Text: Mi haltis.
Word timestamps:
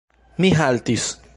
Mi 0.45 0.49
haltis. 0.61 1.05